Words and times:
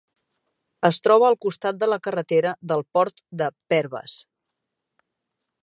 Es 0.87 0.97
troba 1.07 1.27
al 1.27 1.37
costat 1.45 1.77
de 1.83 1.89
la 1.91 1.99
carretera 2.07 2.55
del 2.71 2.83
port 2.99 3.23
de 3.43 3.51
Perves. 3.75 4.17